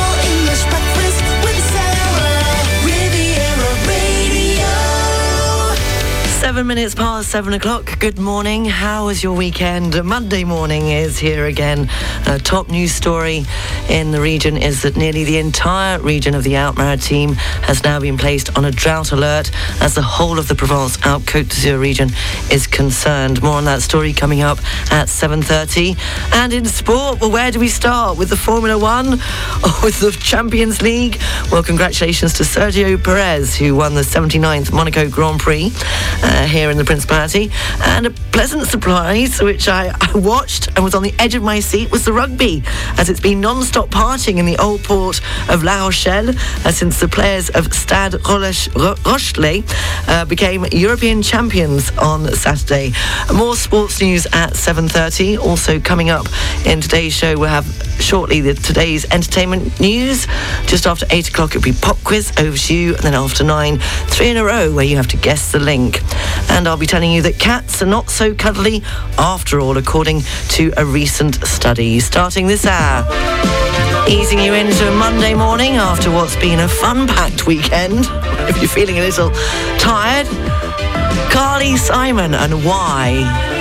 [6.52, 7.98] Seven minutes past seven o'clock.
[7.98, 8.66] Good morning.
[8.66, 10.04] How was your weekend?
[10.04, 11.88] Monday morning is here again.
[12.26, 13.46] A top news story
[13.88, 18.18] in the region is that nearly the entire region of the Alpes-Maritimes has now been
[18.18, 22.10] placed on a drought alert as the whole of the Provence-Alpes Côte d'Azur region
[22.50, 23.42] is concerned.
[23.42, 24.58] More on that story coming up
[24.92, 25.96] at 7.30.
[26.34, 28.18] And in sport, well, where do we start?
[28.18, 29.06] With the Formula One
[29.64, 31.18] or with the Champions League?
[31.50, 35.72] Well, congratulations to Sergio Perez, who won the 79th Monaco Grand Prix.
[36.22, 37.50] Uh, here in the Principality.
[37.80, 41.60] And a pleasant surprise, which I, I, watched and was on the edge of my
[41.60, 42.62] seat, was the rugby,
[42.98, 47.08] as it's been non-stop partying in the old port of La Rochelle uh, since the
[47.08, 49.64] players of Stade Rochelais
[50.08, 52.92] uh, became European champions on Saturday.
[53.34, 55.38] More sports news at 7.30.
[55.38, 56.26] Also coming up
[56.66, 57.66] in today's show, we'll have
[58.00, 60.26] shortly the today's entertainment news.
[60.66, 62.94] Just after 8 o'clock, it'll be pop quiz over to you.
[62.94, 63.78] And then after 9,
[64.08, 66.00] three in a row where you have to guess the link.
[66.50, 68.82] And I'll be telling you that cats are not so cuddly
[69.18, 72.00] after all, according to a recent study.
[72.00, 73.06] Starting this hour.
[74.08, 78.06] Easing you into Monday morning after what's been a fun-packed weekend.
[78.42, 79.30] If you're feeling a little
[79.78, 80.26] tired,
[81.30, 83.51] Carly Simon and why.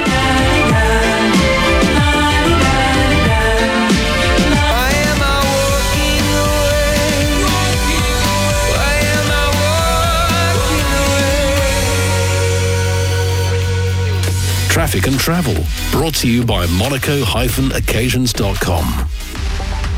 [14.91, 15.55] Traffic and Travel,
[15.89, 19.20] brought to you by monaco-occasions.com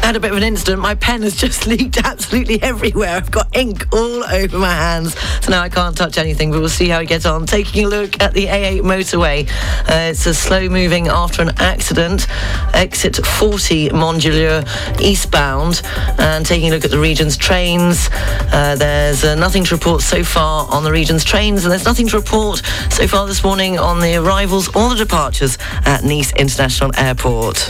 [0.03, 0.81] had a bit of an incident.
[0.81, 3.09] My pen has just leaked absolutely everywhere.
[3.09, 6.51] I've got ink all over my hands, so now I can't touch anything.
[6.51, 7.45] But we'll see how we get on.
[7.45, 9.49] Taking a look at the A8 motorway.
[9.89, 12.27] Uh, it's a slow moving after an accident.
[12.73, 14.63] Exit 40 Mandelieu
[14.99, 15.81] eastbound.
[16.19, 18.09] And taking a look at the region's trains.
[18.51, 22.07] Uh, there's uh, nothing to report so far on the region's trains, and there's nothing
[22.09, 26.91] to report so far this morning on the arrivals or the departures at Nice International
[26.97, 27.69] Airport.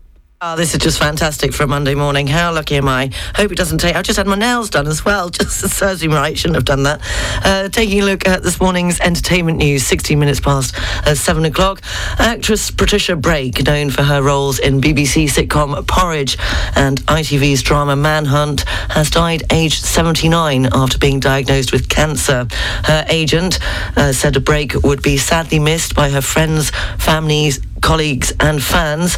[0.43, 2.25] Oh, this is just fantastic for a Monday morning.
[2.25, 3.11] How lucky am I?
[3.35, 3.95] Hope it doesn't take.
[3.95, 5.29] I just had my nails done as well.
[5.29, 6.35] Just serves me right.
[6.35, 6.99] Shouldn't have done that.
[7.45, 9.85] Uh, taking a look at this morning's entertainment news.
[9.85, 10.75] 16 minutes past
[11.05, 11.83] uh, seven o'clock.
[12.17, 16.39] Actress Patricia Brake, known for her roles in BBC sitcom Porridge
[16.75, 22.47] and ITV's drama Manhunt, has died aged 79 after being diagnosed with cancer.
[22.85, 23.59] Her agent
[23.95, 29.15] uh, said Brake would be sadly missed by her friends, families, colleagues and fans.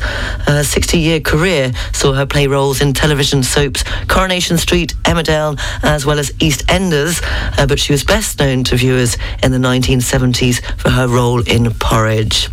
[0.48, 6.20] A 60-year career saw her play roles in television soaps Coronation Street, Emmerdale, as well
[6.20, 7.22] as EastEnders,
[7.60, 11.72] uh, but she was best known to viewers in the 1970s for her role in
[11.74, 12.50] Porridge.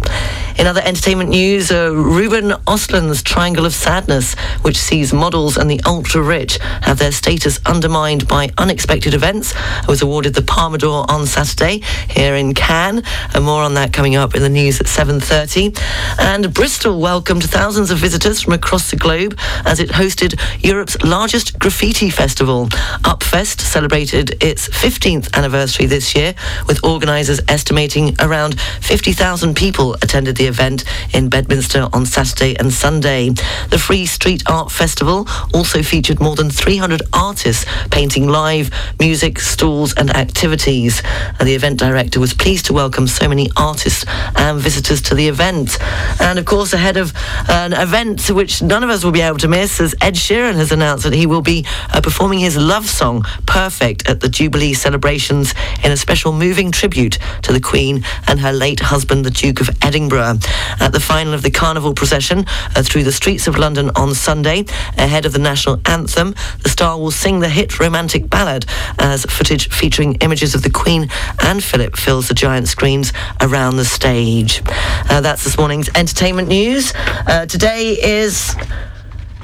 [0.59, 5.81] In other entertainment news, uh, Ruben Östlund's Triangle of Sadness, which sees models and the
[5.87, 9.55] ultra-rich have their status undermined by unexpected events,
[9.87, 13.03] was awarded the Palme d'Or on Saturday here in Cannes.
[13.35, 15.79] And more on that coming up in the news at 7.30.
[16.19, 21.59] And Bristol welcomed thousands of visitors from across the globe as it hosted Europe's largest
[21.59, 22.67] graffiti festival.
[23.03, 26.35] Upfest celebrated its 15th anniversary this year,
[26.67, 33.29] with organisers estimating around 50,000 people attended the event in Bedminster on Saturday and Sunday.
[33.69, 39.93] The Free Street Art Festival also featured more than 300 artists painting live music, stalls
[39.93, 41.03] and activities.
[41.39, 45.29] And the event director was pleased to welcome so many artists and visitors to the
[45.29, 45.79] event.
[46.23, 47.13] And of course, ahead of
[47.51, 50.73] an event which none of us will be able to miss, as Ed Sheeran has
[50.73, 55.55] announced that he will be uh, performing his love song, Perfect, at the Jubilee celebrations
[55.85, 59.69] in a special moving tribute to the Queen and her late husband, the Duke of
[59.83, 60.30] Edinburgh.
[60.81, 62.47] At the final of the Carnival procession
[62.77, 64.65] uh, through the streets of London on Sunday,
[64.99, 68.67] ahead of the national anthem, the star will sing the hit romantic ballad
[68.99, 71.09] as footage featuring images of the Queen
[71.41, 74.63] and Philip fills the giant screens around the stage.
[75.11, 76.93] Uh, that's this morning's entertainment news.
[77.27, 78.55] Uh, today is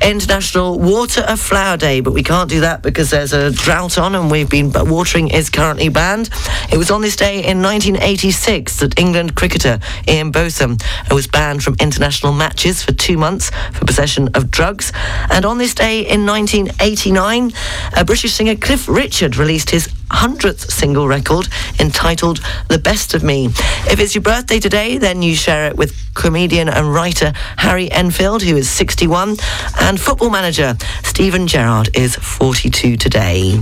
[0.02, 4.14] International Water a Flower Day, but we can't do that because there's a drought on
[4.14, 6.30] and we've been watering is currently banned.
[6.72, 9.78] It was on this day in 1986 that England cricketer
[10.08, 10.78] Ian Botham
[11.10, 14.92] was banned from international matches for two months for possession of drugs.
[15.30, 17.52] And on this day in 1989,
[17.96, 21.48] a British singer Cliff Richard released his 100th single record
[21.80, 23.46] entitled The Best of Me.
[23.90, 28.42] If it's your birthday today, then you share it with comedian and writer Harry Enfield,
[28.42, 29.36] who is 61,
[29.80, 33.60] and football manager Steven Gerrard is 42 today.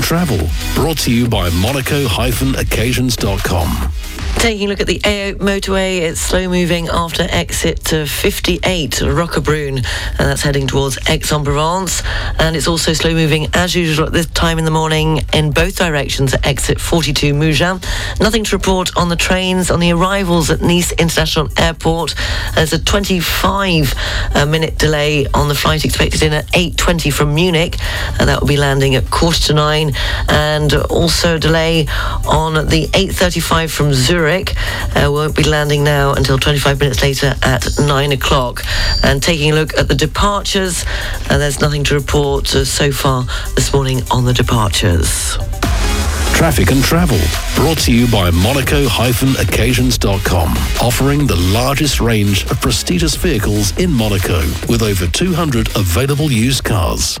[0.00, 0.48] Travel.
[0.74, 4.01] Brought to you by monaco-occasions.com.
[4.42, 9.76] Taking a look at the A8 motorway, it's slow moving after exit to 58 Roquebrune,
[9.76, 12.02] and that's heading towards Aix-en-Provence.
[12.40, 15.76] And it's also slow moving as usual at this time in the morning in both
[15.76, 17.86] directions at exit 42 Mougins.
[18.18, 22.16] Nothing to report on the trains on the arrivals at Nice International Airport.
[22.56, 23.94] There's a 25
[24.34, 27.76] uh, minute delay on the flight expected in at 8.20 from Munich,
[28.18, 29.92] and that will be landing at quarter to nine.
[30.28, 31.86] And also a delay
[32.26, 34.56] on the 8.35 from Zurich Zurich.
[34.96, 38.64] Uh, won't be landing now until 25 minutes later at 9 o'clock.
[39.02, 40.86] And taking a look at the departures,
[41.28, 43.24] uh, there's nothing to report uh, so far
[43.54, 45.36] this morning on the departures.
[46.34, 47.18] Traffic and Travel,
[47.54, 50.48] brought to you by Monaco-Occasions.com,
[50.80, 57.20] offering the largest range of prestigious vehicles in Monaco, with over 200 available used cars.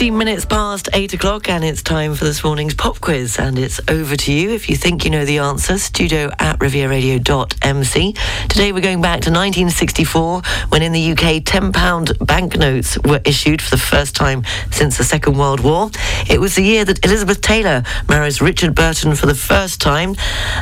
[0.00, 3.38] 16 minutes past 8 o'clock, and it's time for this morning's pop quiz.
[3.38, 4.48] And it's over to you.
[4.48, 8.14] If you think you know the answer, studio at rivieradio.mc.
[8.48, 13.68] Today we're going back to 1964 when in the UK £10 banknotes were issued for
[13.68, 15.90] the first time since the Second World War.
[16.30, 20.16] It was the year that Elizabeth Taylor marries Richard Burton for the first time.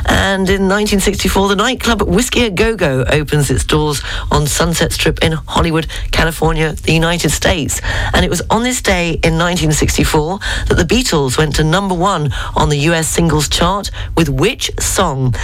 [0.05, 5.23] And in 1964, the nightclub Whisky a Go Go opens its doors on Sunset Strip
[5.23, 7.79] in Hollywood, California, the United States.
[8.13, 12.31] And it was on this day in 1964 that the Beatles went to number one
[12.55, 15.35] on the US singles chart with which song?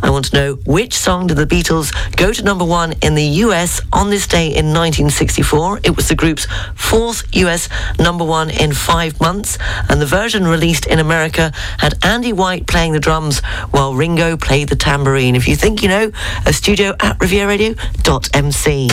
[0.00, 3.24] I want to know which song did the Beatles go to number one in the
[3.46, 5.80] US on this day in 1964?
[5.82, 10.86] It was the group's fourth US number one in five months, and the version released
[10.86, 13.40] in America had Andy White playing the drums
[13.72, 15.34] while Ringo played the tambourine.
[15.34, 16.12] If you think you know,
[16.46, 18.88] a studio at rivieradio.mc.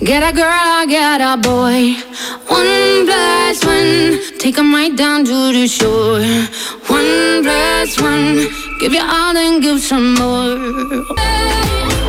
[0.00, 1.94] Get a girl, get a boy.
[2.48, 6.20] One plus one, take them right down to the shore.
[6.88, 8.48] One plus one,
[8.80, 11.28] give you all and give some more.
[11.68, 12.07] Sia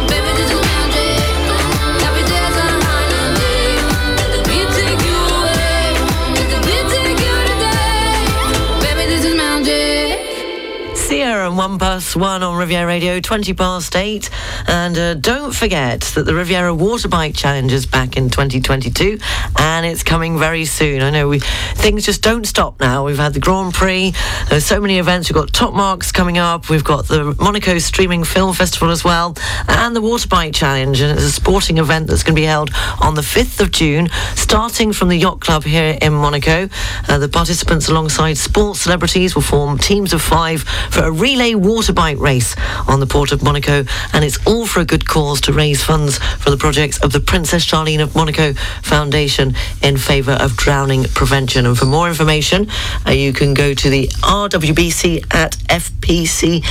[11.45, 14.29] and one plus one on Riviera Radio, 20 past eight.
[14.67, 19.19] And uh, don't forget that the Riviera Water Bike Challenge is back in 2022
[19.57, 21.01] and it's coming very soon.
[21.01, 23.05] I know we things just don't stop now.
[23.05, 24.13] We've had the Grand Prix,
[24.49, 25.29] there's so many events.
[25.29, 29.35] We've got Top Marks coming up, we've got the Monaco Streaming Film Festival as well,
[29.67, 30.99] and the Water Bike Challenge.
[31.01, 34.09] And it's a sporting event that's going to be held on the 5th of June,
[34.35, 36.69] starting from the Yacht Club here in Monaco.
[37.07, 41.93] Uh, the participants, alongside sports celebrities, will form teams of five for a relay water
[41.93, 42.55] bike race
[42.87, 46.17] on the port of Monaco, and it's all for a good cause to raise funds
[46.17, 51.67] for the projects of the Princess Charlene of Monaco Foundation in favour of drowning prevention.
[51.67, 52.67] And for more information,
[53.05, 56.65] uh, you can go to the RWBC at FPC.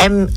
[0.00, 0.28] M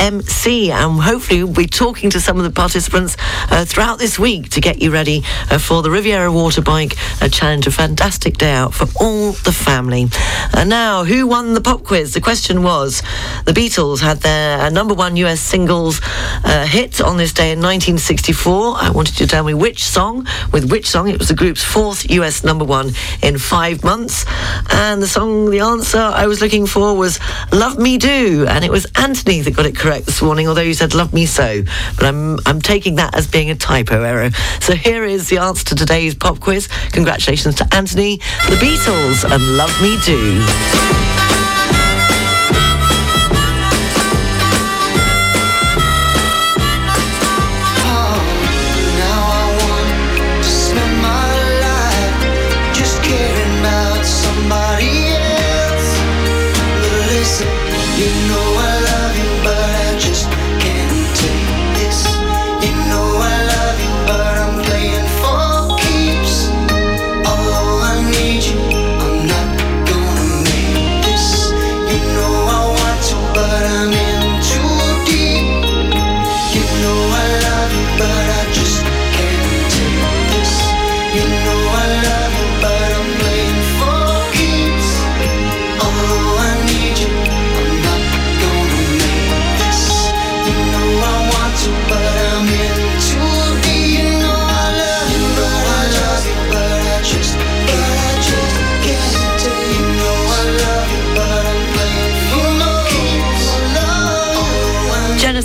[0.00, 3.16] MC and hopefully we'll be talking to some of the participants
[3.50, 7.28] uh, throughout this week to get you ready uh, for the Riviera Water Bike uh,
[7.28, 7.66] Challenge.
[7.66, 10.08] A fantastic day out for all the family.
[10.54, 12.14] And now, who won the pop quiz?
[12.14, 13.02] The question was
[13.44, 16.00] the Beatles had their uh, number one US singles
[16.44, 18.76] uh, hit on this day in 1964.
[18.78, 21.08] I wanted you to tell me which song, with which song.
[21.08, 24.24] It was the group's fourth US number one in five months.
[24.70, 27.20] And the song, the answer I was looking for was
[27.52, 28.46] Love Me Do.
[28.48, 31.62] And it was Anthony got it correct this morning, although you said love me so.
[31.96, 34.30] But I'm, I'm taking that as being a typo error.
[34.60, 36.68] So here is the answer to today's pop quiz.
[36.92, 38.16] Congratulations to Anthony,
[38.48, 40.99] the Beatles, and Love Me Do.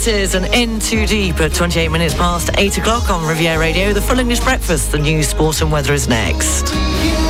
[0.05, 3.91] Genesis an In Too Deep at 28 minutes past 8 o'clock on Riviera Radio.
[3.91, 6.65] The full English breakfast, the news, sport and weather is next.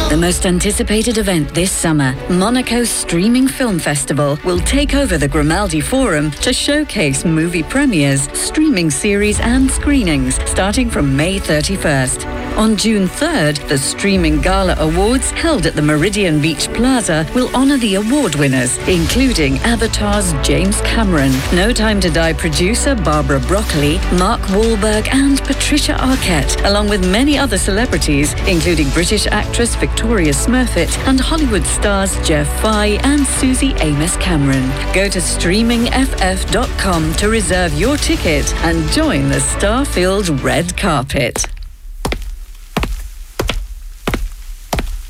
[0.09, 5.79] The most anticipated event this summer, Monaco's Streaming Film Festival, will take over the Grimaldi
[5.79, 12.34] Forum to showcase movie premieres, streaming series, and screenings starting from May 31st.
[12.57, 17.75] On June 3rd, the Streaming Gala Awards, held at the Méridien Beach Plaza, will honour
[17.77, 24.39] the award winners, including Avatar's James Cameron, No Time to Die producer Barbara Broccoli, Mark
[24.51, 31.19] Wahlberg, and Patricia Arquette, along with many other celebrities, including British actress Victoria Smurfit and
[31.19, 34.69] Hollywood stars Jeff Fahey and Suzy Amis Cameron.
[34.93, 41.45] Go to streamingff.com to reserve your ticket and join the star-filled red carpet.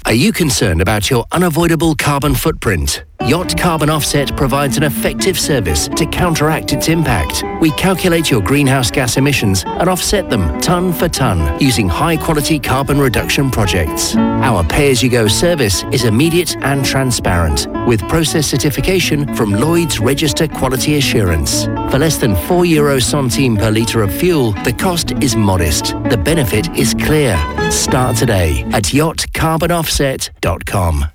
[0.05, 3.03] Are you concerned about your unavoidable carbon footprint?
[3.24, 7.43] Yacht Carbon Offset provides an effective service to counteract its impact.
[7.60, 13.00] We calculate your greenhouse gas emissions and offset them ton for ton using high-quality carbon
[13.00, 14.15] reduction projects.
[14.15, 21.65] Our pay-as-you-go service is immediate and transparent with process certification from Lloyd's Register Quality Assurance.
[21.89, 25.95] For less than 4 euro centime per litre of fuel, the cost is modest.
[26.10, 27.36] The benefit is clear.
[27.72, 31.14] Start today at yachtcarbonoffset.com.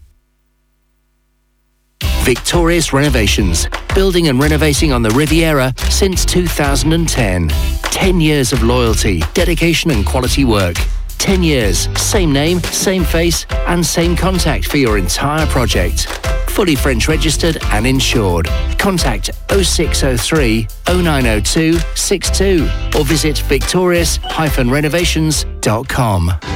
[2.30, 7.48] Victorious Renovations, building and renovating on the Riviera since 2010.
[7.48, 10.76] 10 years of loyalty, dedication and quality work.
[11.18, 16.06] 10 years, same name, same face and same contact for your entire project.
[16.50, 18.46] Fully French registered and insured.
[18.78, 25.49] Contact 0603 0902 62 or visit victorious-renovations.com.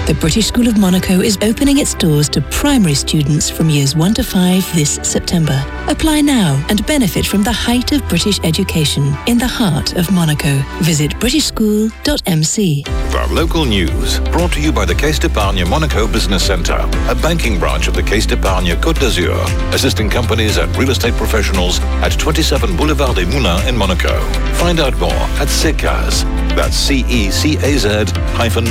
[0.06, 4.14] The British School of Monaco is opening its doors to primary students from years 1
[4.14, 5.64] to 5 this September.
[5.88, 10.62] Apply now and benefit from the height of British education in the heart of Monaco.
[10.80, 12.84] Visit britishschool.mc.
[12.84, 17.58] The local news brought to you by the Caisse d'Epargne Monaco Business Centre, a banking
[17.58, 19.36] branch of the Caisse d'Epargne Côte d'Azur,
[19.72, 24.20] assisting companies and real estate professionals at 27 Boulevard des Moulins in Monaco.
[24.54, 26.24] Find out more at CECAZ.
[26.54, 28.70] That's C-E-C-A-Z hyphen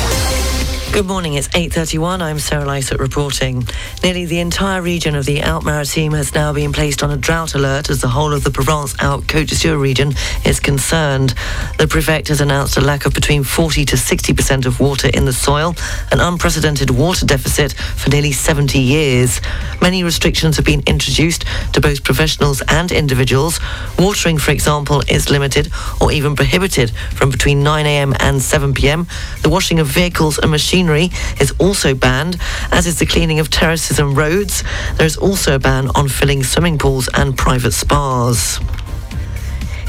[0.93, 2.21] Good morning, it's 8.31.
[2.21, 3.65] I'm Sarah Lysett reporting.
[4.03, 7.89] Nearly the entire region of the Alpes-Maritimes has now been placed on a drought alert
[7.89, 11.33] as the whole of the Provence-Alpes-Côte d'Azur region is concerned.
[11.77, 15.31] The prefect has announced a lack of between 40 to 60% of water in the
[15.31, 15.75] soil,
[16.11, 19.39] an unprecedented water deficit for nearly 70 years.
[19.81, 23.61] Many restrictions have been introduced to both professionals and individuals.
[23.97, 25.71] Watering, for example, is limited
[26.01, 29.07] or even prohibited from between 9am and 7pm.
[29.41, 32.37] The washing of vehicles and machines machinery is also banned,
[32.71, 34.63] as is the cleaning of terraces and roads.
[34.97, 38.59] There is also a ban on filling swimming pools and private spas.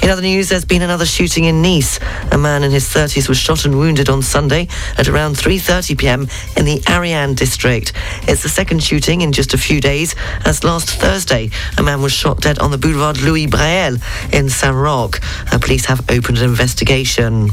[0.03, 2.01] In other news, there's been another shooting in Nice.
[2.33, 4.67] A man in his 30s was shot and wounded on Sunday
[4.99, 6.29] at around 3:30 p.m.
[6.57, 7.93] in the Ariane district.
[8.29, 12.13] It's the second shooting in just a few days, as last Thursday a man was
[12.13, 13.97] shot dead on the Boulevard Louis Braille
[14.33, 15.21] in Saint-Roch.
[15.53, 17.51] Uh, police have opened an investigation.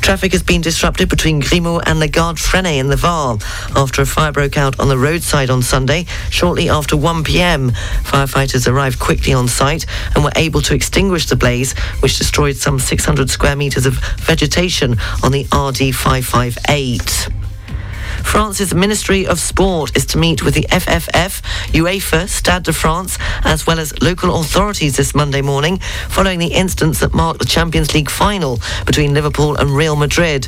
[0.00, 3.38] Traffic has been disrupted between Grimaud and La Garde Freinet in the Var
[3.76, 7.70] after a fire broke out on the roadside on Sunday shortly after 1 p.m.
[8.04, 12.78] Firefighters arrived quickly on site and were able to extinguish the blaze, which destroyed some
[12.78, 17.47] 600 square metres of vegetation on the RD 558.
[18.28, 21.40] France's Ministry of Sport is to meet with the FFF,
[21.72, 25.78] UEFA, Stade de France, as well as local authorities this Monday morning,
[26.10, 30.46] following the incidents that marked the Champions League final between Liverpool and Real Madrid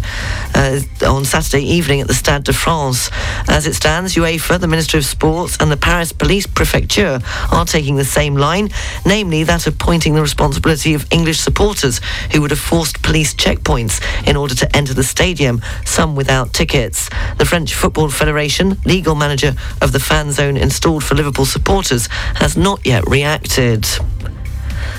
[0.55, 3.11] uh, on Saturday evening at the Stade de France.
[3.49, 7.19] As it stands, UEFA, the Ministry of Sports, and the Paris Police Prefecture
[7.51, 8.69] are taking the same line,
[9.07, 14.03] namely that of pointing the responsibility of English supporters who would have forced police checkpoints
[14.29, 17.09] in order to enter the stadium, some without tickets.
[17.39, 22.09] The French French Football Federation, legal manager of the fan zone installed for Liverpool supporters,
[22.35, 23.87] has not yet reacted.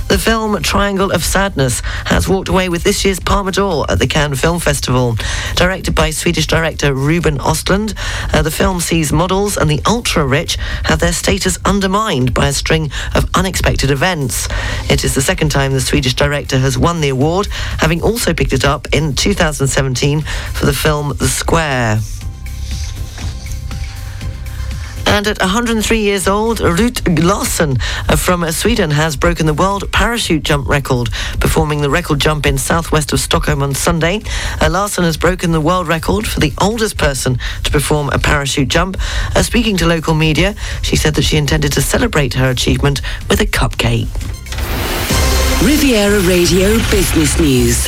[0.07, 4.07] The film Triangle of Sadness has walked away with this year's Palme d'Or at the
[4.07, 5.17] Cannes Film Festival.
[5.55, 7.93] Directed by Swedish director Ruben Ostlund,
[8.33, 12.89] uh, the film sees models and the ultra-rich have their status undermined by a string
[13.15, 14.47] of unexpected events.
[14.89, 17.47] It is the second time the Swedish director has won the award,
[17.79, 20.21] having also picked it up in 2017
[20.53, 21.99] for the film The Square.
[25.11, 27.77] And at 103 years old, Ruth Larsson
[28.07, 31.09] uh, from uh, Sweden has broken the world parachute jump record,
[31.41, 34.21] performing the record jump in southwest of Stockholm on Sunday.
[34.61, 38.69] Uh, Larsson has broken the world record for the oldest person to perform a parachute
[38.69, 38.95] jump.
[39.41, 43.45] Speaking to local media, she said that she intended to celebrate her achievement with a
[43.45, 44.07] cupcake.
[45.63, 47.87] Riviera Radio Business News.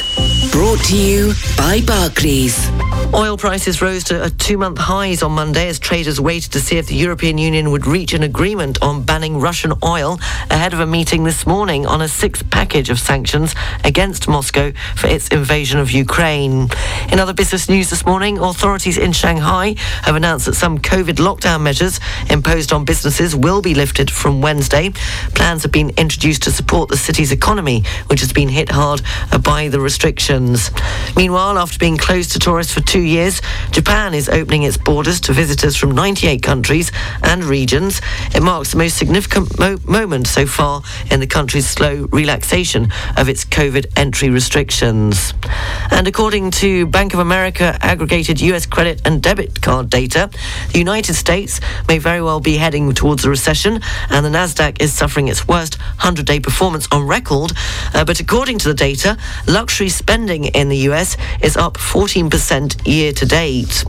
[0.52, 2.70] Brought to you by Barclays.
[3.16, 6.96] Oil prices rose to two-month highs on Monday as traders waited to see if the
[6.96, 11.46] European Union would reach an agreement on banning Russian oil ahead of a meeting this
[11.46, 16.70] morning on a sixth package of sanctions against Moscow for its invasion of Ukraine.
[17.12, 21.62] In other business news this morning, authorities in Shanghai have announced that some COVID lockdown
[21.62, 22.00] measures
[22.32, 24.92] imposed on businesses will be lifted from Wednesday.
[25.36, 27.63] Plans have been introduced to support the city's economy,
[28.08, 29.02] which has been hit hard
[29.42, 30.70] by the restrictions.
[31.16, 35.34] Meanwhile, after being closed to tourists for two years, Japan is opening its borders to
[35.34, 36.92] visitors from 98 countries
[37.24, 38.02] and regions.
[38.36, 43.30] It marks the most significant mo- moment so far in the country's slow relaxation of
[43.30, 45.34] its COVID entry restrictions.
[45.90, 50.30] And according to Bank of America aggregated US credit and debit card data,
[50.72, 54.94] the United States may very well be heading towards a recession, and the Nasdaq is
[54.94, 57.53] suffering its worst 100-day performance on record.
[57.94, 63.12] Uh, but according to the data, luxury spending in the US is up 14% year
[63.14, 63.84] to date.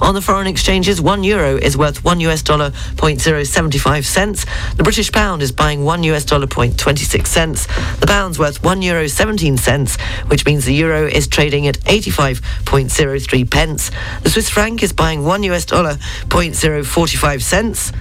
[0.00, 4.06] On the foreign exchanges, one euro is worth one US dollar point zero seventy five
[4.06, 4.46] cents.
[4.76, 7.66] The British pound is buying one US dollar point twenty six cents.
[8.00, 12.10] The pound's worth one euro seventeen cents, which means the euro is trading at eighty
[12.10, 13.90] five point zero three pence.
[14.22, 17.92] The Swiss franc is buying one US dollar point zero forty five cents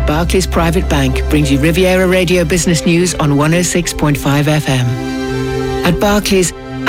[0.06, 4.84] Barclays Private Bank brings you Riviera Radio Business News on 106.5 FM.
[5.84, 6.52] At Barclays,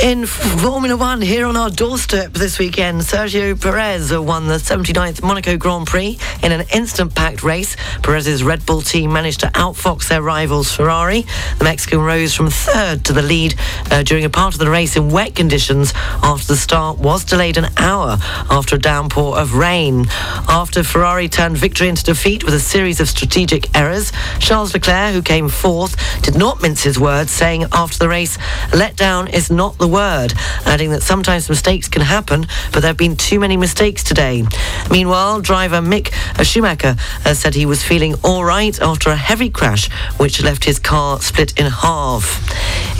[0.00, 5.56] In Formula One, here on our doorstep this weekend, Sergio Perez won the 79th Monaco
[5.56, 7.76] Grand Prix in an instant packed race.
[8.02, 11.24] Perez's Red Bull team managed to outfox their rivals Ferrari.
[11.58, 13.54] The Mexican rose from third to the lead
[13.90, 17.56] uh, during a part of the race in wet conditions after the start was delayed
[17.56, 18.16] an hour
[18.50, 20.06] after a downpour of rain.
[20.48, 25.22] After Ferrari turned victory into defeat with a series of strategic errors, Charles Leclerc, who
[25.22, 28.36] came fourth, did not mince his words, saying after the race,
[28.70, 30.32] letdown is not the word,
[30.64, 34.44] adding that sometimes mistakes can happen, but there have been too many mistakes today.
[34.88, 36.12] Meanwhile, driver Mick
[36.44, 36.94] Schumacher
[37.26, 41.20] uh, said he was feeling all right after a heavy crash which left his car
[41.20, 42.22] split in half.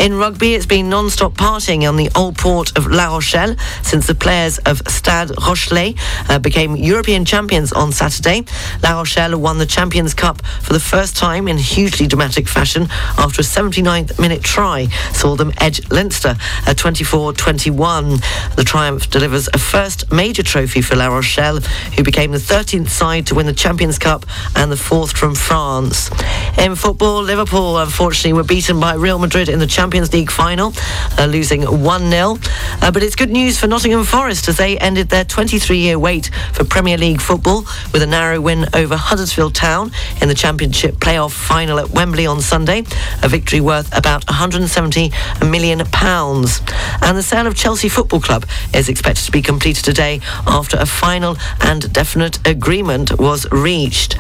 [0.00, 4.14] In rugby, it's been non-stop partying on the old port of La Rochelle since the
[4.14, 5.96] players of Stade Rochelais
[6.28, 8.44] uh, became European champions on Saturday.
[8.82, 13.42] La Rochelle won the Champions Cup for the first time in hugely dramatic fashion after
[13.42, 16.36] a 79th minute try saw them edge Leinster
[16.72, 18.56] at 24-21.
[18.56, 23.26] The triumph delivers a first major trophy for La Rochelle, who became the 13th side
[23.26, 24.24] to win the Champions Cup
[24.56, 26.11] and the fourth from France.
[26.58, 30.72] In football, Liverpool unfortunately were beaten by Real Madrid in the Champions League final,
[31.18, 32.82] uh, losing 1-0.
[32.82, 36.64] Uh, but it's good news for Nottingham Forest as they ended their 23-year wait for
[36.64, 39.90] Premier League football with a narrow win over Huddersfield Town
[40.22, 42.85] in the Championship playoff final at Wembley on Sunday,
[43.22, 45.12] a victory worth about 170
[45.44, 46.62] million pounds.
[47.03, 50.87] And the sale of Chelsea Football Club is expected to be completed today after a
[50.87, 54.16] final and definite agreement was reached.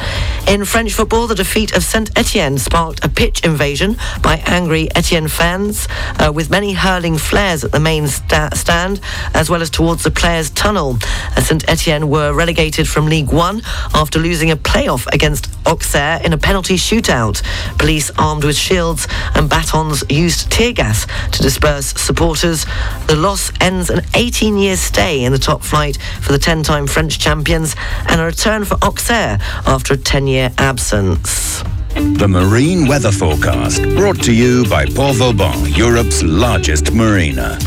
[0.48, 5.28] In French football, the defeat of Saint Etienne sparked a pitch invasion by angry Etienne
[5.28, 5.86] fans,
[6.18, 9.00] uh, with many hurling flares at the main sta- stand
[9.34, 10.98] as well as towards the players' tunnel.
[11.36, 13.62] Uh, Saint Etienne were relegated from League One
[13.94, 17.42] after losing a playoff against Auxerre in a penalty shootout.
[17.78, 22.31] Police armed with shields and batons used tear gas to disperse supporters.
[22.32, 26.86] The loss ends an 18 year stay in the top flight for the 10 time
[26.86, 27.76] French champions
[28.08, 31.62] and a return for Auxerre after a 10 year absence.
[31.94, 37.58] The Marine Weather Forecast, brought to you by Port Vauban, Europe's largest marina.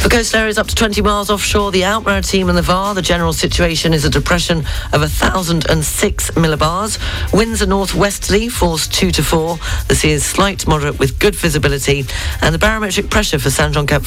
[0.00, 3.32] For coast areas up to 20 miles offshore, the Alpes-Maritimes and the VAR, the general
[3.32, 4.58] situation is a depression
[4.92, 6.98] of 1,006 millibars.
[7.32, 9.58] Winds are northwesterly, force 2 to 4.
[9.88, 12.04] The sea is slight moderate with good visibility.
[12.40, 14.02] And the barometric pressure for Saint Jean Cap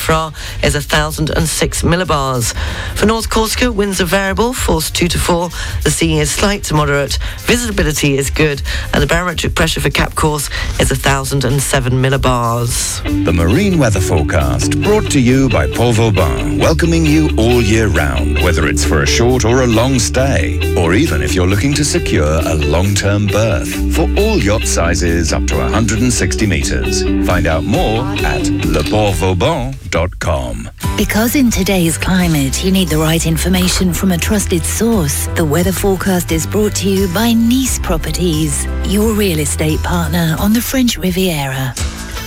[0.63, 2.56] is 1,006 millibars.
[2.97, 5.49] For North Corsica, winds are variable, force 2 to 4.
[5.84, 7.19] The sea is slight to moderate.
[7.39, 8.62] Visibility is good.
[8.93, 10.49] And the barometric pressure for Cap Corse
[10.80, 13.04] is 1,007 millibars.
[13.25, 18.44] The Marine Weather Forecast, brought to you by Port Vauban, welcoming you all year round,
[18.44, 21.86] whether it's for a short or a long stay, or even if you're looking to
[21.86, 23.74] secure a long-term berth.
[23.96, 27.04] For all yacht sizes up to 160 metres.
[27.26, 30.70] Find out more at leportvauban.com.
[30.98, 35.28] Because in today's climate, you need the right information from a trusted source.
[35.28, 40.52] The weather forecast is brought to you by Nice Properties, your real estate partner on
[40.52, 41.74] the French Riviera.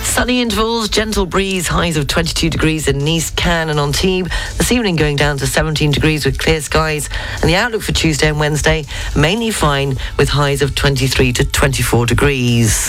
[0.03, 4.29] Sunny intervals, gentle breeze, highs of 22 degrees in Nice, Cannes and Antibes.
[4.57, 7.09] This evening going down to 17 degrees with clear skies.
[7.41, 8.85] And the outlook for Tuesday and Wednesday,
[9.15, 12.87] mainly fine with highs of 23 to 24 degrees.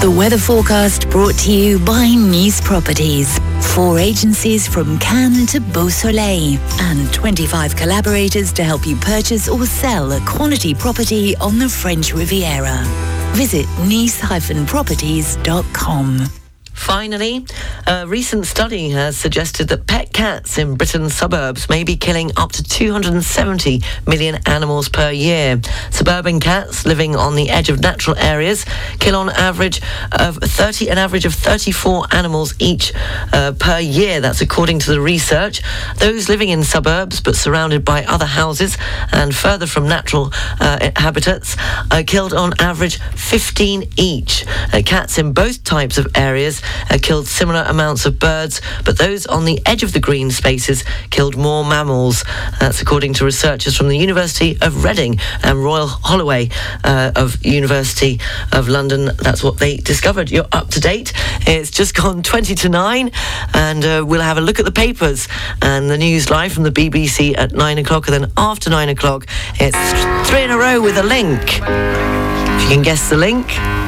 [0.00, 3.38] The weather forecast brought to you by Nice Properties.
[3.74, 10.12] Four agencies from Cannes to Beausoleil and 25 collaborators to help you purchase or sell
[10.12, 13.15] a quality property on the French Riviera.
[13.34, 16.26] Visit nice-properties.com.
[16.72, 17.44] Finally,
[17.86, 22.50] a recent study has suggested that pet cats in Britain's suburbs may be killing up
[22.52, 25.60] to 270 million animals per year.
[25.90, 28.64] Suburban cats living on the edge of natural areas
[28.98, 29.80] kill on average
[30.12, 32.92] of 30, an average of 34 animals each
[33.32, 34.20] uh, per year.
[34.20, 35.62] That's according to the research.
[35.98, 38.76] Those living in suburbs but surrounded by other houses
[39.12, 41.56] and further from natural uh, habitats
[41.92, 44.44] are killed on average 15 each.
[44.72, 49.26] Uh, cats in both types of areas uh, killed similar amounts of birds, but those
[49.26, 52.24] on the edge of the green spaces killed more mammals.
[52.58, 56.48] That's according to researchers from the University of Reading and Royal Holloway
[56.84, 58.18] uh, of University
[58.50, 59.10] of London.
[59.18, 60.30] That's what they discovered.
[60.30, 61.12] You're up to date.
[61.46, 63.10] It's just gone 20 to 9,
[63.52, 65.28] and uh, we'll have a look at the papers
[65.60, 69.26] and the news live from the BBC at 9 o'clock, and then after 9 o'clock,
[69.60, 71.42] it's three in a row with a link.
[71.42, 73.85] If you can guess the link.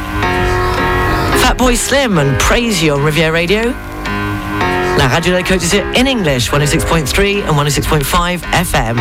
[1.48, 3.70] Fatboy Slim and Praise You on Riviera Radio.
[3.70, 8.96] Now, La Radio de Côte d'Azur in English, 106.3 and 106.5 FM.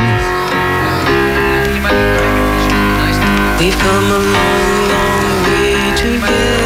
[3.60, 6.57] We've come a long, long way together.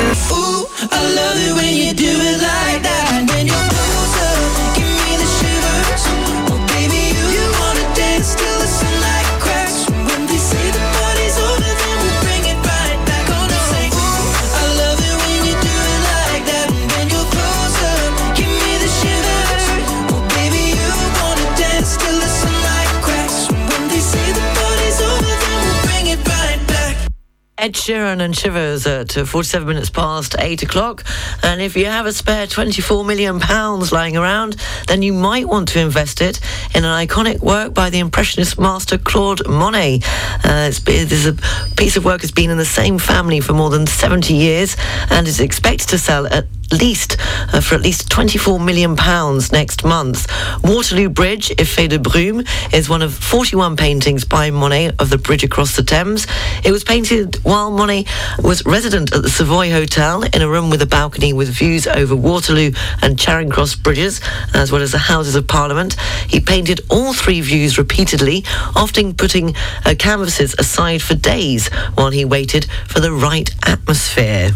[27.62, 31.06] Ed Sheeran and Shivers at uh, 47 minutes past 8 o'clock.
[31.44, 34.56] And if you have a spare 24 million pounds lying around,
[34.88, 36.40] then you might want to invest it
[36.74, 40.00] in an iconic work by the Impressionist master Claude Monet.
[40.44, 41.36] Uh, this a
[41.76, 44.76] piece of work has been in the same family for more than 70 years
[45.12, 47.18] and is expected to sell at least
[47.54, 50.28] uh, for at least 24 million pounds next month.
[50.64, 55.44] Waterloo Bridge, Effet de Brume, is one of 41 paintings by Monet of the bridge
[55.44, 56.28] across the Thames.
[56.64, 58.06] It was painted while Monet
[58.42, 62.16] was resident at the Savoy Hotel in a room with a balcony with views over
[62.16, 64.22] Waterloo and Charing Cross bridges,
[64.54, 66.00] as well as the Houses of Parliament.
[66.30, 72.24] He painted all three views repeatedly, often putting uh, canvases aside for days while he
[72.24, 74.52] waited for the right atmosphere.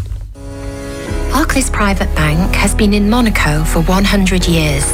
[1.30, 4.84] Barclays Private Bank has been in Monaco for 100 years.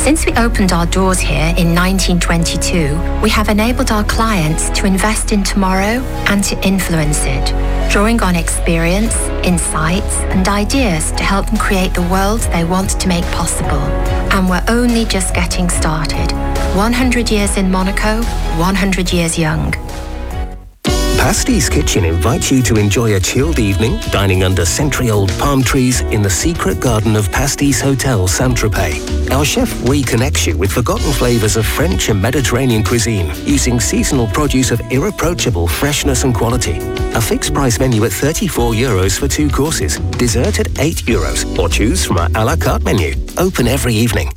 [0.00, 5.32] Since we opened our doors here in 1922, we have enabled our clients to invest
[5.32, 11.56] in tomorrow and to influence it, drawing on experience, insights, and ideas to help them
[11.56, 13.82] create the world they want to make possible.
[14.32, 16.32] And we're only just getting started.
[16.74, 18.22] 100 years in Monaco,
[18.58, 19.72] 100 years young.
[21.22, 26.20] Pastis Kitchen invites you to enjoy a chilled evening dining under century-old palm trees in
[26.20, 29.30] the secret garden of Pastis Hotel Saint-Tropez.
[29.30, 34.72] Our chef reconnects you with forgotten flavors of French and Mediterranean cuisine using seasonal produce
[34.72, 36.78] of irreproachable freshness and quality.
[37.14, 41.68] A fixed price menu at 34 euros for two courses, dessert at 8 euros, or
[41.68, 43.14] choose from our a la carte menu.
[43.38, 44.32] Open every evening.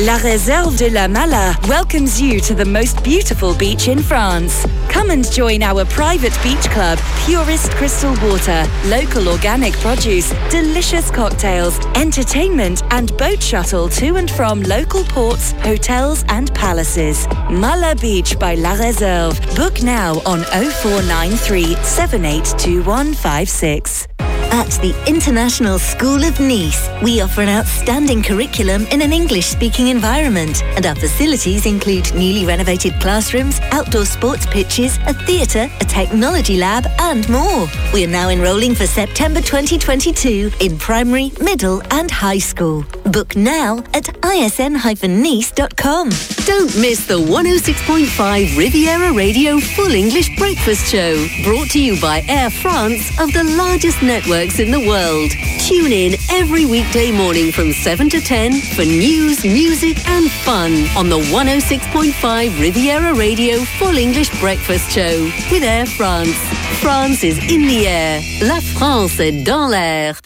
[0.00, 4.66] La Réserve de la Mala welcomes you to the most beautiful beach in France.
[4.88, 11.78] Come and join our private beach club, purest crystal water, local organic produce, delicious cocktails,
[11.94, 17.28] entertainment, and boat shuttle to and from local ports, hotels, and palaces.
[17.50, 19.38] Mala Beach by La Réserve.
[19.54, 24.08] Book now on 0493 782156.
[24.52, 29.88] At the International School of Nice, we offer an outstanding curriculum in an English speaking
[29.88, 36.58] environment, and our facilities include newly renovated classrooms, outdoor sports pitches, a theatre, a technology
[36.58, 37.66] lab, and more.
[37.94, 42.84] We are now enrolling for September 2022 in primary, middle, and high school.
[43.06, 46.10] Book now at isn-nice.com.
[46.44, 52.50] Don't miss the 106.5 Riviera Radio Full English Breakfast Show, brought to you by Air
[52.50, 54.02] France of the largest
[54.42, 55.30] networks in the world.
[55.60, 61.08] Tune in every weekday morning from 7 to 10 for news, music, and fun on
[61.08, 66.36] the 106.5 Riviera Radio Full English Breakfast Show with Air France.
[66.80, 68.20] France is in the air.
[68.42, 70.18] La France est dans l'air.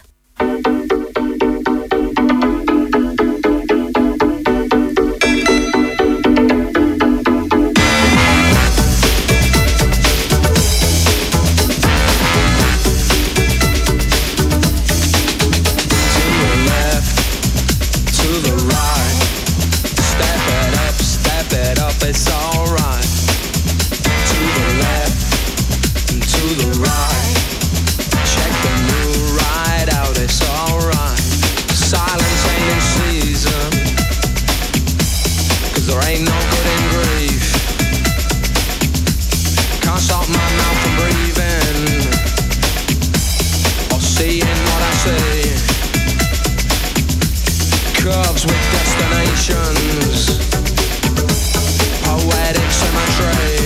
[36.29, 37.47] no good in grief.
[39.83, 41.27] Can't stop my mouth from breathing
[44.77, 45.43] what I see.
[48.03, 50.19] Curves with destinations,
[52.05, 53.57] poetic symmetry.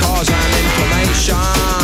[0.00, 1.79] Cause and inflammation.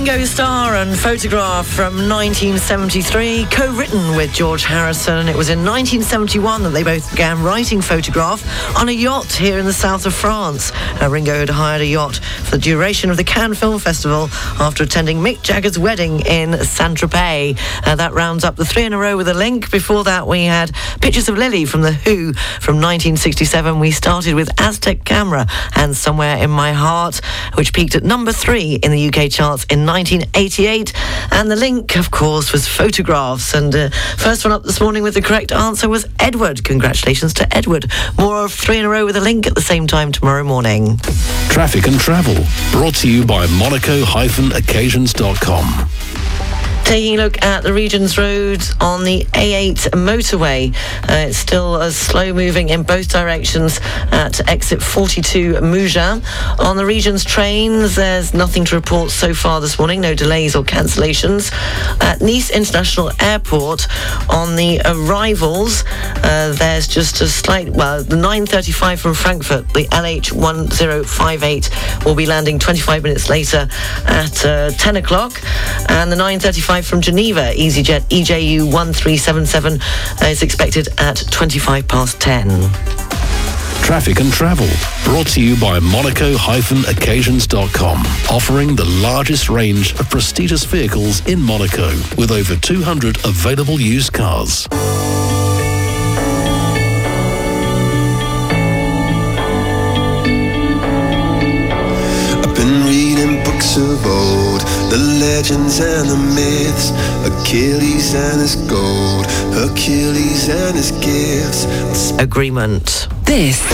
[0.00, 5.28] Ringo Starr and Photograph from 1973, co-written with George Harrison.
[5.28, 8.42] It was in 1971 that they both began writing Photograph
[8.78, 10.72] on a yacht here in the south of France.
[11.02, 14.84] Uh, Ringo had hired a yacht for the duration of the Cannes Film Festival after
[14.84, 17.58] attending Mick Jagger's wedding in Saint-Tropez.
[17.86, 19.70] Uh, that rounds up the three in a row with a link.
[19.70, 23.78] Before that, we had Pictures of Lily from The Who from 1967.
[23.78, 27.20] We started with Aztec Camera and Somewhere in My Heart,
[27.56, 30.92] which peaked at number three in the UK charts in 1988.
[31.32, 33.54] And the link, of course, was photographs.
[33.54, 36.64] And uh, first one up this morning with the correct answer was Edward.
[36.64, 37.90] Congratulations to Edward.
[38.18, 40.98] More of three in a row with a link at the same time tomorrow morning.
[41.48, 42.36] Traffic and travel
[42.72, 46.09] brought to you by monaco-occasions.com.
[46.84, 50.74] Taking a look at the Regent's Road on the A8 motorway.
[51.08, 53.78] Uh, it's still uh, slow moving in both directions
[54.10, 56.24] at exit 42 Mougins.
[56.58, 60.64] On the Regent's trains, there's nothing to report so far this morning, no delays or
[60.64, 61.52] cancellations.
[62.02, 63.86] At Nice International Airport,
[64.28, 65.84] on the arrivals,
[66.24, 72.58] uh, there's just a slight, well, the 9.35 from Frankfurt, the LH1058 will be landing
[72.58, 73.68] 25 minutes later
[74.06, 75.40] at uh, 10 o'clock.
[75.88, 82.48] And the 9.35 from Geneva, EasyJet EJU 1377 uh, is expected at 25 past 10.
[83.82, 84.68] Traffic and travel
[85.02, 87.98] brought to you by monaco-occasions.com,
[88.30, 94.68] offering the largest range of prestigious vehicles in Monaco with over 200 available used cars.
[104.90, 106.90] The legends and the myths,
[107.24, 109.24] Achilles and his gold,
[109.54, 112.10] Hercules and his gifts.
[112.18, 113.06] Agreement.
[113.22, 113.64] This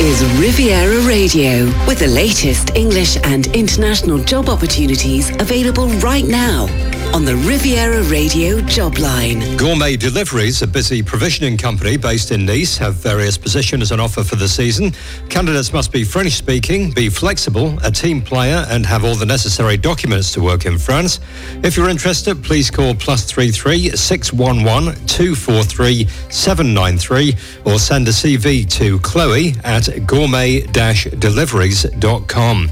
[0.00, 6.68] is Riviera Radio with the latest English and international job opportunities available right now
[7.14, 9.58] on the Riviera Radio job line.
[9.58, 14.36] Gourmet Deliveries, a busy provisioning company based in Nice, have various positions on offer for
[14.36, 14.94] the season.
[15.28, 19.76] Candidates must be French speaking, be flexible, a team player, and have all the necessary
[19.76, 21.20] documents to work in France.
[21.62, 28.98] If you're interested, please call plus 33 611 243 793 or send a CV to
[29.00, 32.70] Chloe at gourmet-deliveries.com.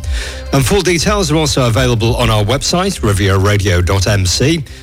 [0.53, 4.29] And full details are also available on our website, rivieradio.mc.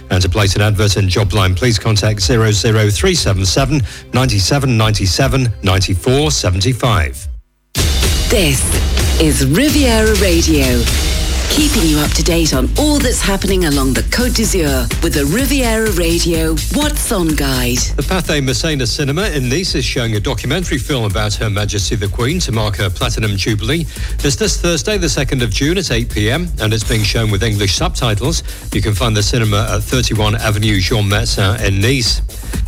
[0.09, 3.81] And to place an advert in Jobline, please contact 00377
[4.13, 7.27] 97 97 94 75.
[8.29, 10.65] This is Riviera Radio,
[11.49, 15.25] keeping you up to date on all that's happening along the Côte d'Azur with the
[15.25, 17.77] Riviera Radio What's On Guide.
[17.95, 22.07] The Pathé Masséna Cinema in Nice is showing a documentary film about Her Majesty the
[22.07, 23.85] Queen to mark her Platinum Jubilee.
[24.23, 27.43] It's this Thursday, the 2nd of June at 8 pm, and it's being shown with
[27.43, 28.43] English subtitles.
[28.73, 32.21] You can find the cinema at 31 Avenue Jean Médecin in Nice.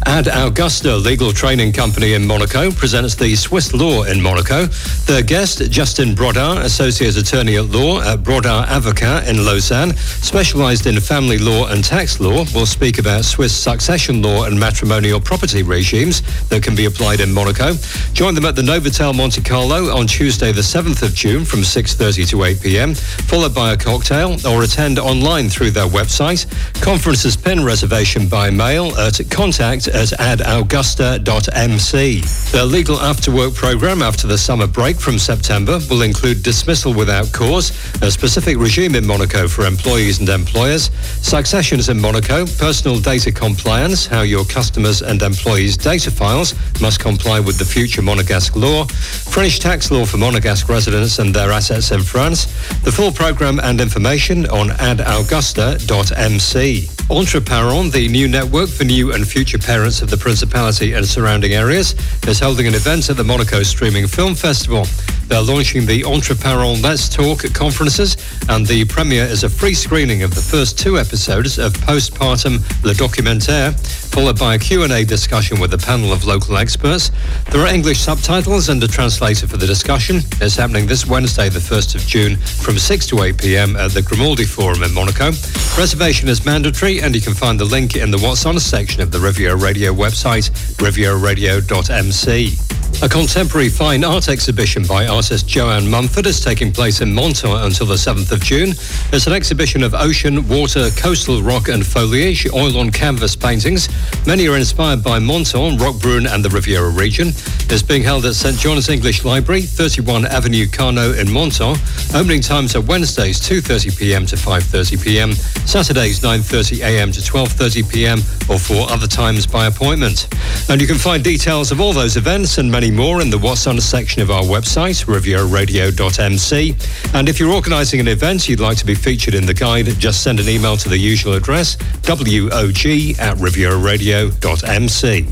[0.05, 4.65] Ad Augusta Legal Training Company in Monaco presents the Swiss law in Monaco.
[5.05, 10.97] Their guest, Justin Brodard, Associate Attorney at Law at Brodard Avocat in Lausanne, specialised in
[10.99, 16.21] family law and tax law, will speak about Swiss succession law and matrimonial property regimes
[16.49, 17.73] that can be applied in Monaco.
[18.13, 22.29] Join them at the Novotel Monte Carlo on Tuesday, the 7th of June from 6.30
[22.29, 26.45] to 8 p.m., followed by a cocktail or attend online through their website.
[26.81, 32.21] Conferences pin reservation by mail at contact at adaugusta.mc.
[32.51, 37.71] Their legal after-work program after the summer break from September will include dismissal without cause,
[38.01, 40.91] a specific regime in Monaco for employees and employers,
[41.21, 47.39] successions in Monaco, personal data compliance, how your customers and employees' data files must comply
[47.39, 52.01] with the future Monegasque law, French tax law for Monegasque residents and their assets in
[52.01, 52.45] France,
[52.83, 56.98] the full program and information on adaugusta.mc.
[57.11, 61.53] Entre Parents, the new network for new and future parents of the Principality and surrounding
[61.53, 61.95] areas,
[62.27, 64.85] is holding an event at the Monaco Streaming Film Festival.
[65.25, 68.17] They're launching the Entre Parents Let's Talk conferences,
[68.47, 72.93] and the premiere is a free screening of the first two episodes of Postpartum Le
[72.93, 73.73] Documentaire,
[74.09, 77.11] followed by a Q&A discussion with a panel of local experts.
[77.51, 80.17] There are English subtitles and a translator for the discussion.
[80.41, 83.75] It's happening this Wednesday, the 1st of June, from 6 to 8 p.m.
[83.75, 85.31] at the Grimaldi Forum in Monaco.
[85.77, 89.11] Reservation is mandatory, and you can find the link in the What's On section of
[89.11, 92.78] the Riviera Radio website, rivieradio.mc.
[93.01, 97.85] A contemporary fine art exhibition by artist Joanne Mumford is taking place in Menton until
[97.85, 98.71] the 7th of June.
[99.13, 103.87] It's an exhibition of ocean, water, coastal rock and foliage, oil on canvas paintings.
[104.27, 107.29] Many are inspired by Menton, Roquebrune and the Riviera region.
[107.71, 111.77] It's being held at St John's English Library, 31 Avenue Carnot in Menton.
[112.13, 115.35] Opening times are Wednesdays 2.30pm to 5.30pm,
[115.65, 120.27] Saturdays 9.30am to 12.30pm or for other times by appointment.
[120.69, 123.67] And you can find details of all those events and many more in the What's
[123.67, 126.75] On section of our website, rivieradio.mc.
[127.13, 130.23] And if you're organising an event you'd like to be featured in the guide, just
[130.23, 131.75] send an email to the usual address,
[132.07, 135.27] wog at rivieradio.mc.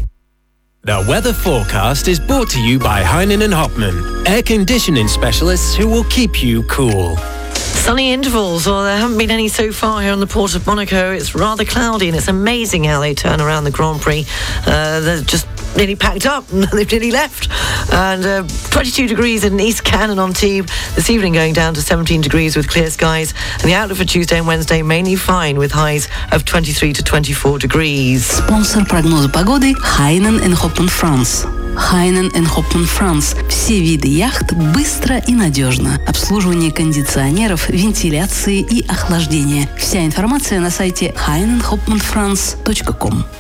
[0.81, 5.87] The weather forecast is brought to you by Heinen and Hopman, air conditioning specialists who
[5.87, 7.15] will keep you cool.
[7.55, 11.13] Sunny intervals, or there haven't been any so far here on the port of Monaco.
[11.13, 14.25] It's rather cloudy, and it's amazing how they turn around the Grand Prix.
[14.65, 17.49] Uh, they're just nearly packed up and they've nearly left.
[17.93, 20.67] And uh, 22 degrees in East Cannon on Tebe.
[20.95, 23.33] This evening going down to 17 degrees with clear skies.
[23.53, 27.59] And the outlook for Tuesday and Wednesday mainly fine with highs of 23 to 24
[27.59, 28.25] degrees.
[28.25, 31.45] Спонсор прогноза погоды Хайнен and Hopman France.
[31.77, 33.35] Хайнен and Hopman France.
[33.47, 35.99] Все виды яхт быстро и надежно.
[36.07, 39.69] Обслуживание кондиционеров, вентиляции и охлаждения.
[39.77, 43.36] Вся информация на сайте heinenhopmanfrance.com.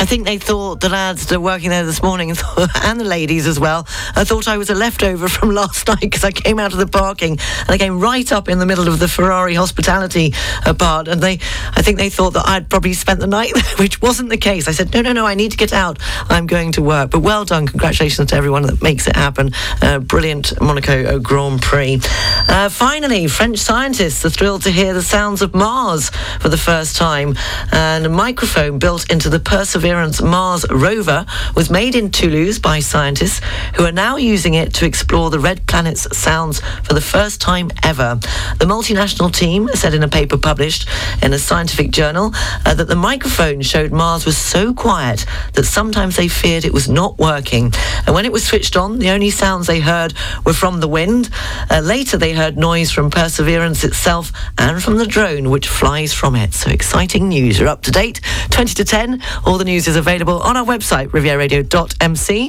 [0.00, 2.30] I think they thought the lads that are working there this morning
[2.82, 3.86] and the ladies as well.
[4.16, 6.86] I thought I was a leftover from last night because I came out of the
[6.86, 10.32] parking and I came right up in the middle of the Ferrari hospitality
[10.64, 11.34] uh, part, and they,
[11.76, 14.68] I think they thought that I'd probably spent the night there, which wasn't the case.
[14.68, 15.98] I said, no, no, no, I need to get out.
[16.30, 17.10] I'm going to work.
[17.10, 19.50] But well done, congratulations to everyone that makes it happen.
[19.82, 22.00] Uh, brilliant Monaco Grand Prix.
[22.48, 26.08] Uh, finally, French scientists are thrilled to hear the sounds of Mars
[26.40, 27.34] for the first time,
[27.70, 29.89] and a microphone built into the Perseverance.
[29.90, 31.26] Perseverance Mars rover
[31.56, 33.40] was made in Toulouse by scientists
[33.74, 37.72] who are now using it to explore the red planet's sounds for the first time
[37.82, 38.14] ever.
[38.58, 40.88] The multinational team said in a paper published
[41.24, 42.30] in a scientific journal
[42.64, 46.88] uh, that the microphone showed Mars was so quiet that sometimes they feared it was
[46.88, 47.72] not working.
[48.06, 50.14] And when it was switched on, the only sounds they heard
[50.46, 51.30] were from the wind.
[51.68, 56.36] Uh, later, they heard noise from Perseverance itself and from the drone which flies from
[56.36, 56.54] it.
[56.54, 57.58] So exciting news.
[57.58, 58.20] You're up to date.
[58.50, 59.20] 20 to 10.
[59.44, 62.46] All the news is available on our website, rivieradio.mc.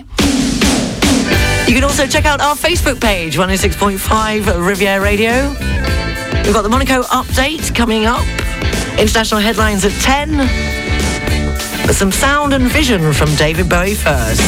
[1.67, 5.49] You can also check out our Facebook page, 106.5 Riviera Radio.
[6.43, 8.25] We've got the Monaco update coming up.
[8.97, 10.37] International headlines at 10.
[11.85, 14.41] But some sound and vision from David Bowie first.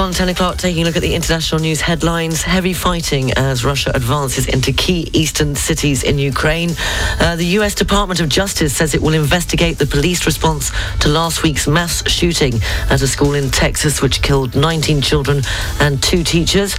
[0.00, 2.40] Gone 10 o'clock, taking a look at the international news headlines.
[2.40, 6.70] Heavy fighting as Russia advances into key eastern cities in Ukraine.
[7.20, 7.74] Uh, the U.S.
[7.74, 12.54] Department of Justice says it will investigate the police response to last week's mass shooting
[12.88, 15.42] at a school in Texas, which killed 19 children
[15.80, 16.78] and two teachers.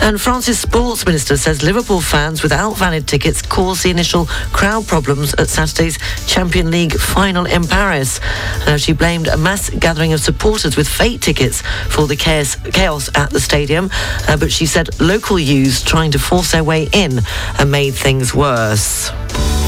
[0.00, 5.34] And France's sports minister says Liverpool fans without valid tickets caused the initial crowd problems
[5.34, 8.18] at Saturday's Champion League final in Paris.
[8.66, 13.10] Uh, she blamed a mass gathering of supporters with fake tickets for the chaos, chaos
[13.14, 13.90] at the stadium,
[14.28, 17.20] uh, but she said local youths trying to force their way in
[17.58, 19.10] and made things worse.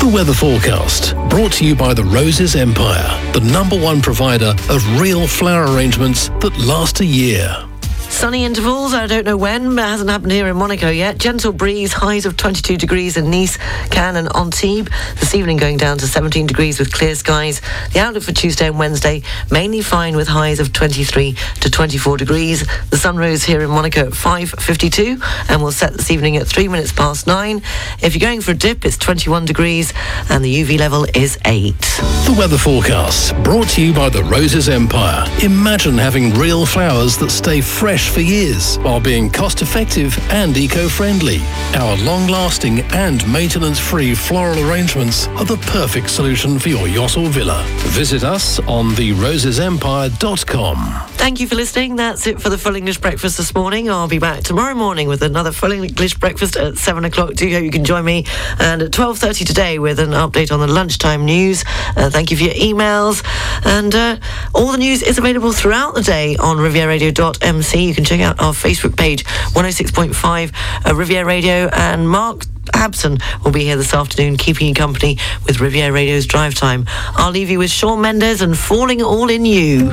[0.01, 5.01] The weather forecast, brought to you by the Roses Empire, the number one provider of
[5.01, 7.74] real flower arrangements that last a year.
[8.15, 11.19] Sunny intervals, I don't know when, but it hasn't happened here in Monaco yet.
[11.19, 13.59] Gentle breeze, highs of 22 degrees in Nice,
[13.89, 14.89] Cannes and Antibes.
[15.19, 17.61] This evening going down to 17 degrees with clear skies.
[17.93, 22.67] The outlook for Tuesday and Wednesday, mainly fine with highs of 23 to 24 degrees.
[22.89, 26.69] The sun rose here in Monaco at 5.52 and will set this evening at 3
[26.69, 27.61] minutes past 9.
[28.01, 29.93] If you're going for a dip, it's 21 degrees
[30.31, 31.79] and the UV level is 8.
[31.79, 35.27] The weather forecast, brought to you by the Roses Empire.
[35.43, 40.89] Imagine having real flowers that stay fresh for years while being cost effective and eco
[40.89, 41.41] friendly.
[41.75, 47.17] Our long lasting and maintenance free floral arrangements are the perfect solution for your yacht
[47.17, 47.65] or villa.
[47.95, 50.77] Visit us on therosesempire.com.
[51.17, 51.97] Thank you for listening.
[51.97, 53.89] That's it for the Full English Breakfast this morning.
[53.89, 57.35] I'll be back tomorrow morning with another Full English Breakfast at 7 o'clock.
[57.35, 58.27] Do you hope you can join me.
[58.59, 61.65] And at 12.30 today with an update on the lunchtime news.
[61.97, 63.25] Uh, thank you for your emails.
[63.65, 64.17] And uh,
[64.55, 67.94] all the news is available throughout the day on rivieradio.mc.
[67.95, 71.69] You can check out our Facebook page, 106.5 uh, Riviera Radio.
[71.69, 72.41] And Mark
[72.75, 75.17] Abson will be here this afternoon, keeping you company
[75.47, 76.87] with Riviera Radio's Drive Time.
[76.89, 79.91] I'll leave you with Shawn Mendes and Falling All in You.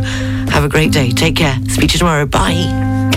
[0.50, 1.12] Have a great day.
[1.12, 1.56] Take care.
[1.68, 2.26] Speak to you tomorrow.
[2.26, 3.12] Bye.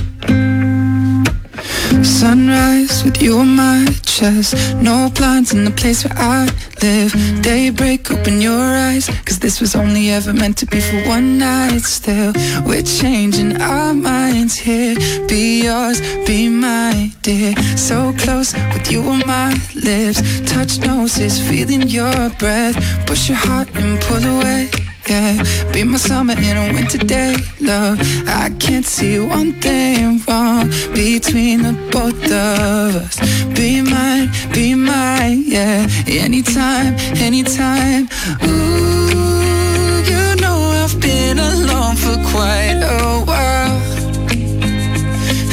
[2.03, 3.87] Sunrise with you on my
[4.23, 6.49] No blinds in the place where I
[6.83, 7.13] live.
[7.43, 9.09] Daybreak, open your eyes.
[9.25, 12.33] Cause this was only ever meant to be for one night Still,
[12.65, 14.95] we're changing our minds here.
[15.27, 17.55] Be yours, be my dear.
[17.77, 20.23] So close with you on my lips.
[20.47, 22.77] Touch noses, feeling your breath.
[23.07, 24.71] Push your heart and pull away
[25.09, 25.43] yeah
[25.73, 27.99] Be my summer in a winter day, love.
[28.27, 33.17] I can't see one thing wrong Between the both of us.
[33.57, 35.87] Be mine, be mine, yeah.
[36.07, 36.95] Anytime,
[37.29, 38.09] anytime.
[38.43, 43.79] Ooh, you know I've been alone for quite a while.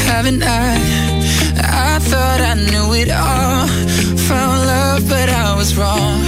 [0.08, 0.76] Haven't I?
[1.58, 3.68] I thought I knew it all.
[4.28, 6.22] Found love, but I was wrong.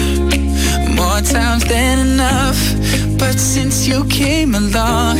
[0.95, 5.17] More times than enough but since you came along,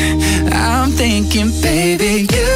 [0.52, 2.54] I'm thinking, baby, you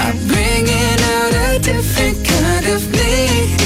[0.00, 3.56] are bringing out a different kind of me.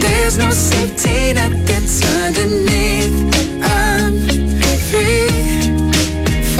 [0.00, 2.97] There's no safety net there.